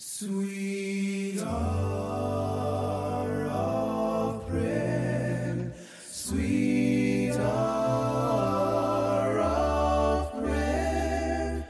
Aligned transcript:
Sweet 0.00 1.40
hour 1.40 3.46
of 3.46 4.46
prayer, 4.46 5.72
sweet 6.08 7.32
hour 7.32 9.40
of 9.40 10.32
prayer. 10.40 11.66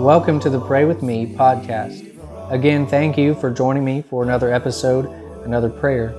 Welcome 0.00 0.40
to 0.40 0.50
the 0.50 0.58
Pray 0.58 0.84
With 0.84 1.04
Me 1.04 1.32
podcast. 1.36 2.04
Again, 2.50 2.88
thank 2.88 3.16
you 3.16 3.36
for 3.36 3.52
joining 3.52 3.84
me 3.84 4.02
for 4.02 4.24
another 4.24 4.52
episode, 4.52 5.06
another 5.44 5.70
prayer. 5.70 6.16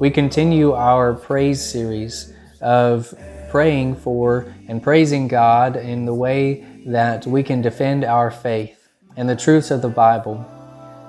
We 0.00 0.10
continue 0.10 0.72
our 0.72 1.14
praise 1.14 1.64
series 1.64 2.32
of 2.60 3.14
praying 3.50 3.94
for 3.94 4.52
and 4.66 4.82
praising 4.82 5.28
God 5.28 5.76
in 5.76 6.06
the 6.06 6.14
way 6.14 6.66
that 6.86 7.24
we 7.24 7.44
can 7.44 7.62
defend 7.62 8.04
our 8.04 8.32
faith 8.32 8.78
and 9.20 9.28
the 9.28 9.36
truths 9.36 9.70
of 9.70 9.82
the 9.82 9.88
Bible, 9.88 10.46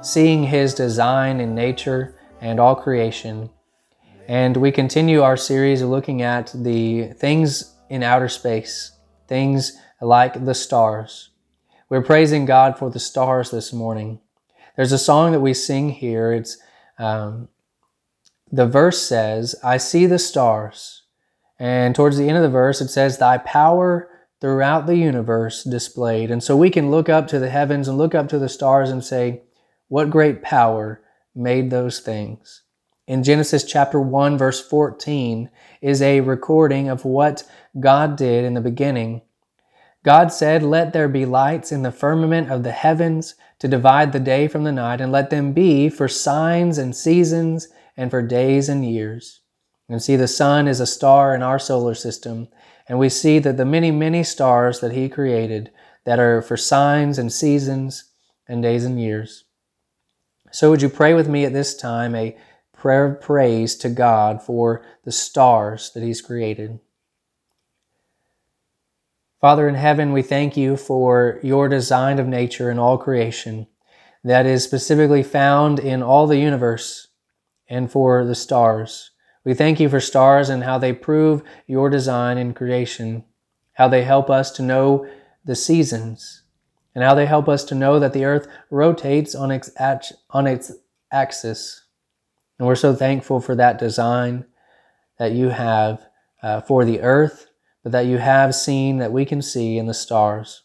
seeing 0.02 0.44
His 0.44 0.74
design 0.74 1.40
in 1.40 1.56
nature 1.56 2.14
and 2.42 2.60
all 2.60 2.76
creation. 2.76 3.50
And 4.28 4.58
we 4.58 4.70
continue 4.70 5.22
our 5.22 5.38
series 5.38 5.82
looking 5.82 6.22
at 6.22 6.52
the 6.54 7.14
things 7.14 7.74
in 7.90 8.04
outer 8.04 8.28
space, 8.28 8.92
things 9.30 9.80
like 10.02 10.44
the 10.44 10.54
stars. 10.54 11.30
We're 11.88 12.02
praising 12.02 12.44
God 12.44 12.78
for 12.78 12.90
the 12.90 13.00
stars 13.00 13.50
this 13.50 13.72
morning. 13.72 14.20
There's 14.76 14.92
a 14.92 14.98
song 14.98 15.32
that 15.32 15.40
we 15.40 15.54
sing 15.54 15.92
here. 15.92 16.34
It's 16.34 16.58
um, 17.00 17.48
the 18.52 18.68
verse 18.68 19.02
says, 19.02 19.56
"I 19.64 19.78
see 19.78 20.06
the 20.06 20.20
stars," 20.20 21.04
and 21.58 21.96
towards 21.96 22.18
the 22.18 22.28
end 22.28 22.36
of 22.36 22.44
the 22.44 22.50
verse 22.50 22.82
it 22.82 22.90
says, 22.90 23.20
"Thy 23.20 23.38
power 23.38 24.10
throughout 24.42 24.88
the 24.88 24.98
universe 24.98 25.64
displayed. 25.64 26.32
And 26.32 26.44
so 26.44 26.58
we 26.58 26.72
can 26.72 26.92
look 26.92 27.08
up 27.08 27.28
to 27.28 27.40
the 27.40 27.50
heavens 27.50 27.88
and 27.88 27.98
look 27.98 28.16
up 28.16 28.28
to 28.30 28.40
the 28.40 28.50
stars 28.50 28.90
and 28.90 29.04
say, 29.04 29.44
What 29.88 30.10
great 30.10 30.42
power 30.42 31.02
made 31.34 31.70
those 31.70 32.00
things? 32.00 32.64
In 33.08 33.24
Genesis 33.24 33.64
chapter 33.64 34.00
1, 34.00 34.38
verse 34.38 34.66
14, 34.68 35.50
is 35.82 36.02
a 36.02 36.22
recording 36.22 36.90
of 36.90 37.06
what 37.06 37.44
God 37.80 38.16
did 38.16 38.44
in 38.44 38.56
the 38.56 38.62
beginning. 38.62 39.22
God 40.04 40.32
said, 40.34 40.64
Let 40.64 40.94
there 40.94 41.10
be 41.10 41.26
lights 41.26 41.72
in 41.72 41.84
the 41.84 41.92
firmament 41.92 42.50
of 42.50 42.64
the 42.64 42.72
heavens 42.72 43.36
to 43.60 43.68
divide 43.68 44.12
the 44.12 44.20
day 44.20 44.48
from 44.48 44.64
the 44.64 44.72
night, 44.72 45.02
and 45.02 45.12
let 45.12 45.30
them 45.30 45.54
be 45.54 45.90
for 45.90 46.08
signs 46.08 46.80
and 46.80 46.96
seasons 46.96 47.68
and 47.96 48.10
for 48.10 48.22
days 48.24 48.68
and 48.70 48.90
years. 48.90 49.41
And 49.92 50.02
see, 50.02 50.16
the 50.16 50.26
sun 50.26 50.70
is 50.70 50.80
a 50.80 50.88
star 50.88 51.36
in 51.36 51.44
our 51.44 51.60
solar 51.60 51.94
system, 51.94 52.48
and 52.88 52.98
we 52.98 53.10
see 53.10 53.40
that 53.40 53.58
the 53.58 53.66
many, 53.66 53.92
many 53.92 54.24
stars 54.24 54.80
that 54.80 54.94
He 54.94 55.10
created 55.10 55.70
that 56.06 56.18
are 56.18 56.42
for 56.42 56.56
signs 56.56 57.20
and 57.20 57.30
seasons 57.30 58.06
and 58.48 58.64
days 58.64 58.86
and 58.86 59.02
years. 59.02 59.44
So, 60.50 60.70
would 60.70 60.82
you 60.82 60.88
pray 60.88 61.14
with 61.14 61.28
me 61.28 61.44
at 61.44 61.52
this 61.52 61.76
time 61.76 62.16
a 62.16 62.38
prayer 62.72 63.04
of 63.04 63.22
praise 63.22 63.76
to 63.80 63.90
God 63.90 64.42
for 64.42 64.82
the 65.04 65.12
stars 65.12 65.92
that 65.94 66.04
He's 66.04 66.22
created? 66.22 66.80
Father 69.42 69.68
in 69.68 69.76
heaven, 69.76 70.14
we 70.14 70.22
thank 70.22 70.56
you 70.56 70.78
for 70.78 71.38
your 71.44 71.68
design 71.68 72.18
of 72.18 72.28
nature 72.28 72.70
and 72.70 72.80
all 72.80 72.98
creation 72.98 73.68
that 74.24 74.46
is 74.46 74.64
specifically 74.64 75.24
found 75.24 75.80
in 75.80 76.02
all 76.02 76.28
the 76.28 76.38
universe 76.38 77.10
and 77.68 77.92
for 77.92 78.24
the 78.24 78.36
stars. 78.36 79.11
We 79.44 79.54
thank 79.54 79.80
you 79.80 79.90
for 79.90 80.00
stars 80.00 80.50
and 80.50 80.64
how 80.64 80.78
they 80.78 80.94
prove 80.94 81.42
your 81.66 81.90
design 81.90 82.38
in 82.38 82.54
creation, 82.54 83.24
how 83.74 83.88
they 83.88 84.04
help 84.04 84.30
us 84.30 84.52
to 84.52 84.62
know 84.62 85.08
the 85.44 85.56
seasons, 85.56 86.44
and 86.94 87.04
how 87.04 87.16
they 87.16 87.26
help 87.26 87.50
us 87.50 87.64
to 87.66 87.76
know 87.76 88.00
that 88.00 88.14
the 88.14 88.26
earth 88.26 88.48
rotates 88.70 89.34
on 89.34 89.50
its, 89.50 89.72
on 90.30 90.46
its 90.46 90.72
axis. 91.12 91.86
And 92.60 92.68
we're 92.68 92.76
so 92.76 92.94
thankful 92.94 93.40
for 93.40 93.56
that 93.56 93.80
design 93.80 94.46
that 95.18 95.32
you 95.32 95.50
have 95.50 96.06
uh, 96.44 96.62
for 96.62 96.86
the 96.86 97.02
earth, 97.02 97.48
but 97.82 97.92
that 97.94 98.06
you 98.06 98.20
have 98.20 98.54
seen 98.54 98.98
that 98.98 99.12
we 99.12 99.26
can 99.26 99.42
see 99.42 99.78
in 99.78 99.88
the 99.88 99.94
stars. 99.94 100.64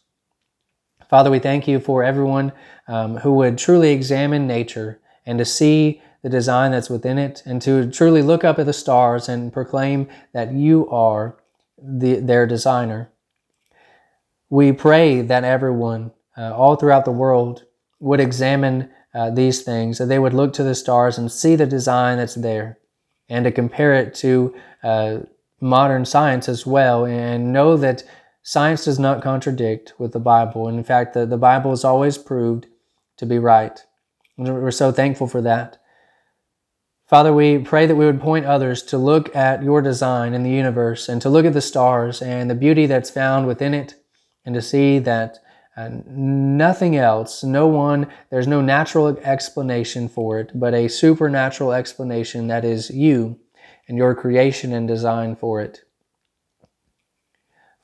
Father, 1.09 1.31
we 1.31 1.39
thank 1.39 1.67
you 1.67 1.79
for 1.79 2.03
everyone 2.03 2.51
um, 2.87 3.17
who 3.17 3.33
would 3.33 3.57
truly 3.57 3.91
examine 3.91 4.45
nature 4.45 4.99
and 5.25 5.39
to 5.39 5.45
see 5.45 6.01
the 6.27 6.37
design 6.37 6.71
that's 6.71 6.89
within 6.89 7.17
it, 7.17 7.41
and 7.45 7.61
to 7.61 7.89
truly 7.89 8.21
look 8.21 8.43
up 8.43 8.59
at 8.59 8.65
the 8.65 8.73
stars 8.73 9.29
and 9.29 9.53
proclaim 9.53 10.09
that 10.33 10.51
you 10.51 10.85
are 10.89 11.37
the, 11.81 12.19
their 12.19 12.45
designer. 12.45 13.09
We 14.49 14.73
pray 14.73 15.21
that 15.21 15.45
everyone, 15.45 16.11
uh, 16.37 16.53
all 16.53 16.75
throughout 16.75 17.05
the 17.05 17.11
world, 17.11 17.63
would 18.01 18.19
examine 18.19 18.89
uh, 19.15 19.29
these 19.29 19.61
things, 19.61 19.99
that 19.99 20.07
they 20.07 20.19
would 20.19 20.33
look 20.33 20.51
to 20.53 20.63
the 20.63 20.75
stars 20.75 21.17
and 21.17 21.31
see 21.31 21.55
the 21.55 21.65
design 21.65 22.17
that's 22.17 22.35
there, 22.35 22.77
and 23.29 23.45
to 23.45 23.51
compare 23.51 23.93
it 23.93 24.13
to 24.15 24.53
uh, 24.83 25.19
modern 25.61 26.03
science 26.03 26.49
as 26.49 26.65
well, 26.65 27.05
and 27.05 27.53
know 27.53 27.77
that 27.77 28.03
science 28.43 28.83
does 28.83 28.99
not 28.99 29.23
contradict 29.23 29.93
with 29.97 30.11
the 30.11 30.19
Bible. 30.19 30.67
And 30.67 30.77
in 30.77 30.83
fact, 30.83 31.13
the, 31.13 31.25
the 31.25 31.37
Bible 31.37 31.71
is 31.71 31.85
always 31.85 32.17
proved 32.17 32.67
to 33.15 33.25
be 33.25 33.39
right. 33.39 33.79
We're 34.35 34.71
so 34.71 34.91
thankful 34.91 35.27
for 35.27 35.41
that. 35.41 35.79
Father, 37.07 37.31
we 37.31 37.57
pray 37.57 37.85
that 37.85 37.95
we 37.95 38.05
would 38.05 38.19
point 38.19 38.45
others 38.45 38.83
to 38.83 38.97
look 38.97 39.33
at 39.33 39.63
your 39.63 39.81
design 39.81 40.33
in 40.33 40.43
the 40.43 40.49
universe 40.49 41.07
and 41.07 41.21
to 41.21 41.29
look 41.29 41.45
at 41.45 41.53
the 41.53 41.61
stars 41.61 42.21
and 42.21 42.49
the 42.49 42.55
beauty 42.55 42.85
that's 42.85 43.09
found 43.09 43.47
within 43.47 43.73
it 43.73 43.95
and 44.45 44.53
to 44.53 44.61
see 44.61 44.99
that 44.99 45.39
uh, 45.77 45.89
nothing 46.05 46.97
else, 46.97 47.45
no 47.45 47.65
one, 47.65 48.07
there's 48.29 48.47
no 48.47 48.59
natural 48.59 49.07
explanation 49.19 50.09
for 50.09 50.39
it, 50.39 50.51
but 50.53 50.73
a 50.73 50.89
supernatural 50.89 51.71
explanation 51.71 52.47
that 52.47 52.65
is 52.65 52.89
you 52.89 53.39
and 53.87 53.97
your 53.97 54.13
creation 54.13 54.73
and 54.73 54.85
design 54.85 55.33
for 55.33 55.61
it. 55.61 55.83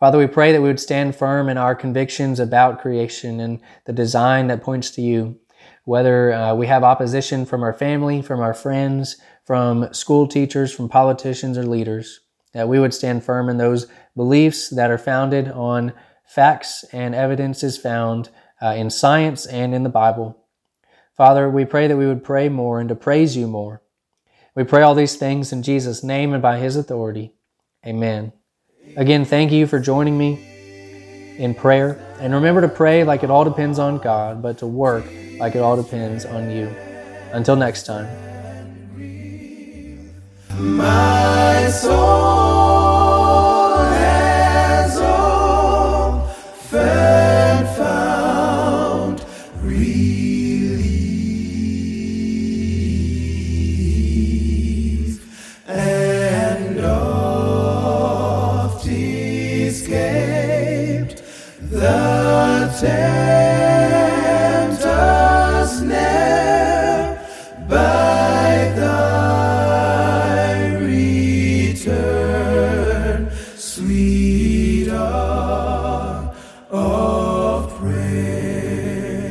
Father, 0.02 0.18
we 0.18 0.28
pray 0.28 0.52
that 0.52 0.62
we 0.62 0.68
would 0.68 0.82
stand 0.82 1.16
firm 1.16 1.48
in 1.48 1.58
our 1.58 1.76
convictions 1.76 2.42
about 2.42 2.82
creation 2.82 3.40
and 3.40 3.62
the 3.86 3.94
design 3.94 4.48
that 4.48 4.64
points 4.64 4.92
to 4.92 5.02
you 5.02 5.40
whether 5.86 6.32
uh, 6.34 6.56
we 6.56 6.68
have 6.68 6.84
opposition 6.84 7.46
from 7.46 7.64
our 7.64 7.74
family, 7.74 8.22
from 8.22 8.40
our 8.40 8.54
friends, 8.54 9.18
from 9.46 9.94
school 9.94 10.28
teachers, 10.28 10.72
from 10.72 10.88
politicians 10.88 11.58
or 11.58 11.66
leaders, 11.66 12.22
that 12.54 12.70
we 12.70 12.80
would 12.80 12.94
stand 12.94 13.24
firm 13.24 13.50
in 13.50 13.58
those 13.58 13.88
beliefs 14.16 14.70
that 14.70 14.92
are 14.92 14.98
founded 14.98 15.50
on 15.50 15.94
facts 16.26 16.86
and 16.94 17.14
evidences 17.14 17.78
found 17.78 18.30
uh, 18.62 18.74
in 18.78 18.90
science 18.90 19.46
and 19.46 19.76
in 19.76 19.84
the 19.84 19.90
Bible. 19.90 20.38
Father, 21.18 21.50
we 21.50 21.66
pray 21.66 21.88
that 21.88 21.98
we 21.98 22.08
would 22.08 22.24
pray 22.24 22.50
more 22.50 22.80
and 22.80 22.90
to 22.90 22.96
praise 22.96 23.36
you 23.36 23.48
more. 23.48 23.82
We 24.56 24.64
pray 24.64 24.84
all 24.84 24.96
these 24.96 25.16
things 25.16 25.52
in 25.52 25.64
Jesus' 25.64 26.04
name 26.04 26.34
and 26.34 26.42
by 26.42 26.60
his 26.60 26.76
authority. 26.76 27.34
Amen. 27.86 28.32
Again, 28.96 29.26
thank 29.26 29.52
you 29.52 29.68
for 29.68 29.80
joining 29.80 30.18
me 30.18 31.36
in 31.38 31.56
prayer. 31.56 32.16
And 32.20 32.34
remember 32.34 32.62
to 32.62 32.70
pray 32.70 33.04
like 33.04 33.24
it 33.24 33.30
all 33.30 33.44
depends 33.44 33.80
on 33.80 33.98
God, 33.98 34.42
but 34.42 34.60
to 34.60 34.68
work 34.68 35.06
like 35.40 35.56
it 35.56 35.60
all 35.60 35.76
depends 35.76 36.26
on 36.26 36.50
you. 36.50 36.74
Until 37.32 37.56
next 37.56 37.84
time. 37.86 38.08